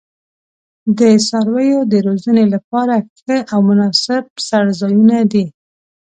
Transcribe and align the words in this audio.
د 0.97 0.99
څارویو 1.27 1.81
د 1.91 1.93
روزنې 2.07 2.45
لپاره 2.53 2.95
ښه 3.19 3.37
او 3.53 3.59
مناسب 3.69 4.23
څړځایونه 4.49 5.17
دي. 5.31 5.45